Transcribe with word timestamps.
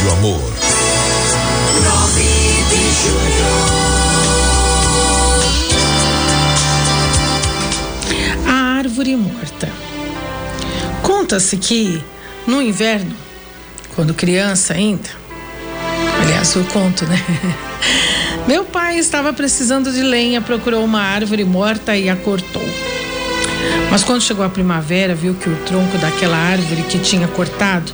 Rádio 0.00 0.12
Amor. 0.12 0.52
9 1.84 2.22
de. 2.70 3.10
A 8.48 8.78
árvore 8.78 9.14
morta. 9.14 9.68
Conta-se 11.02 11.58
que 11.58 12.02
no 12.46 12.62
inverno, 12.62 13.14
quando 13.94 14.14
criança 14.14 14.72
ainda, 14.72 15.10
aliás, 16.22 16.54
eu 16.54 16.64
conto, 16.64 17.04
né? 17.04 17.22
Meu 18.48 18.64
pai 18.64 18.98
estava 18.98 19.34
precisando 19.34 19.92
de 19.92 20.02
lenha, 20.02 20.40
procurou 20.40 20.82
uma 20.82 21.02
árvore 21.02 21.44
morta 21.44 21.94
e 21.94 22.08
a 22.08 22.16
cortou. 22.16 22.64
Mas 23.90 24.04
quando 24.04 24.22
chegou 24.22 24.44
a 24.44 24.48
primavera, 24.48 25.14
viu 25.14 25.34
que 25.34 25.48
o 25.48 25.56
tronco 25.66 25.98
daquela 25.98 26.36
árvore 26.36 26.82
que 26.82 26.98
tinha 26.98 27.26
cortado 27.28 27.92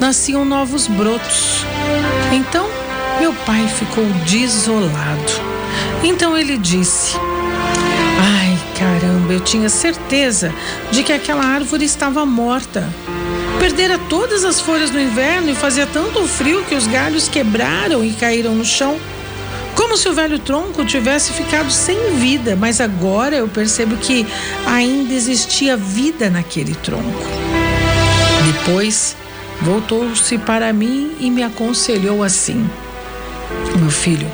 nasciam 0.00 0.44
novos 0.44 0.86
brotos. 0.86 1.64
Então, 2.32 2.66
meu 3.20 3.32
pai 3.32 3.66
ficou 3.68 4.04
desolado. 4.28 5.32
Então 6.02 6.36
ele 6.36 6.58
disse: 6.58 7.16
Ai, 8.18 8.58
caramba, 8.78 9.32
eu 9.32 9.40
tinha 9.40 9.68
certeza 9.68 10.52
de 10.90 11.02
que 11.02 11.12
aquela 11.12 11.44
árvore 11.44 11.84
estava 11.84 12.26
morta. 12.26 12.88
Perdera 13.58 13.98
todas 13.98 14.44
as 14.44 14.60
folhas 14.60 14.90
no 14.90 15.00
inverno 15.00 15.50
e 15.50 15.54
fazia 15.54 15.86
tanto 15.86 16.26
frio 16.26 16.64
que 16.64 16.74
os 16.74 16.86
galhos 16.86 17.28
quebraram 17.28 18.04
e 18.04 18.12
caíram 18.12 18.54
no 18.54 18.64
chão. 18.64 18.98
Como 19.76 19.94
se 19.96 20.08
o 20.08 20.14
velho 20.14 20.38
tronco 20.38 20.86
tivesse 20.86 21.32
ficado 21.32 21.70
sem 21.70 22.16
vida, 22.16 22.56
mas 22.56 22.80
agora 22.80 23.36
eu 23.36 23.46
percebo 23.46 23.96
que 23.98 24.26
ainda 24.66 25.12
existia 25.12 25.76
vida 25.76 26.30
naquele 26.30 26.74
tronco. 26.74 27.22
Depois 28.52 29.14
voltou-se 29.60 30.38
para 30.38 30.72
mim 30.72 31.14
e 31.20 31.30
me 31.30 31.42
aconselhou 31.42 32.22
assim: 32.22 32.68
Meu 33.78 33.90
filho, 33.90 34.26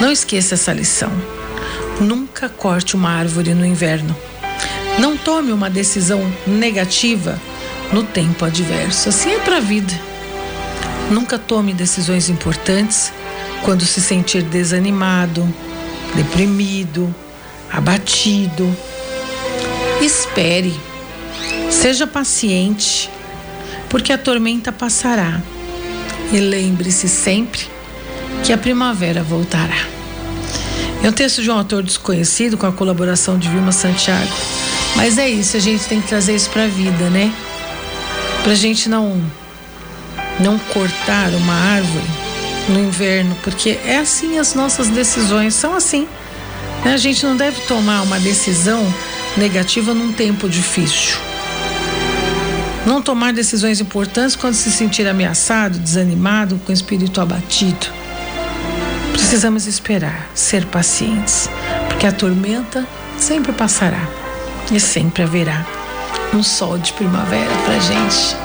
não 0.00 0.10
esqueça 0.10 0.54
essa 0.54 0.72
lição. 0.72 1.12
Nunca 2.00 2.48
corte 2.48 2.96
uma 2.96 3.10
árvore 3.10 3.54
no 3.54 3.64
inverno. 3.64 4.14
Não 4.98 5.16
tome 5.16 5.52
uma 5.52 5.70
decisão 5.70 6.20
negativa 6.44 7.40
no 7.92 8.02
tempo 8.02 8.44
adverso. 8.44 9.08
Assim 9.08 9.32
é 9.34 9.38
para 9.38 9.58
a 9.58 9.60
vida. 9.60 9.92
Nunca 11.10 11.38
tome 11.38 11.72
decisões 11.72 12.28
importantes 12.28 13.12
quando 13.64 13.84
se 13.86 14.00
sentir 14.00 14.42
desanimado, 14.42 15.52
deprimido, 16.14 17.12
abatido. 17.72 18.70
Espere, 20.00 20.78
seja 21.70 22.06
paciente, 22.06 23.10
porque 23.88 24.12
a 24.12 24.18
tormenta 24.18 24.70
passará. 24.70 25.40
E 26.30 26.38
lembre-se 26.38 27.08
sempre 27.08 27.66
que 28.44 28.52
a 28.52 28.58
primavera 28.58 29.22
voltará. 29.22 29.86
É 31.02 31.08
um 31.08 31.12
texto 31.12 31.42
de 31.42 31.50
um 31.50 31.56
autor 31.56 31.82
desconhecido 31.82 32.56
com 32.56 32.66
a 32.66 32.72
colaboração 32.72 33.38
de 33.38 33.48
Vilma 33.48 33.72
Santiago. 33.72 34.32
Mas 34.94 35.16
é 35.16 35.28
isso, 35.28 35.56
a 35.56 35.60
gente 35.60 35.84
tem 35.86 36.00
que 36.00 36.08
trazer 36.08 36.34
isso 36.34 36.50
para 36.50 36.64
a 36.64 36.68
vida, 36.68 37.08
né? 37.10 37.32
Pra 38.42 38.54
gente 38.54 38.88
não 38.88 39.20
não 40.40 40.58
cortar 40.58 41.28
uma 41.30 41.54
árvore 41.54 42.33
no 42.68 42.80
inverno, 42.80 43.36
porque 43.42 43.78
é 43.84 43.98
assim 43.98 44.38
as 44.38 44.54
nossas 44.54 44.88
decisões 44.88 45.54
são 45.54 45.74
assim. 45.74 46.08
Né? 46.84 46.94
A 46.94 46.96
gente 46.96 47.24
não 47.24 47.36
deve 47.36 47.60
tomar 47.62 48.02
uma 48.02 48.18
decisão 48.18 48.82
negativa 49.36 49.94
num 49.94 50.12
tempo 50.12 50.48
difícil. 50.48 51.18
Não 52.86 53.00
tomar 53.00 53.32
decisões 53.32 53.80
importantes 53.80 54.36
quando 54.36 54.54
se 54.54 54.70
sentir 54.70 55.06
ameaçado, 55.08 55.78
desanimado, 55.78 56.60
com 56.64 56.70
o 56.70 56.74
espírito 56.74 57.20
abatido. 57.20 57.86
Precisamos 59.12 59.66
esperar, 59.66 60.28
ser 60.34 60.66
pacientes, 60.66 61.48
porque 61.88 62.06
a 62.06 62.12
tormenta 62.12 62.86
sempre 63.18 63.52
passará 63.52 64.06
e 64.70 64.78
sempre 64.78 65.22
haverá 65.22 65.66
um 66.34 66.42
sol 66.42 66.78
de 66.78 66.92
primavera 66.92 67.50
pra 67.64 67.78
gente. 67.78 68.36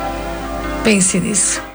Pense 0.83 1.19
nisso. 1.19 1.68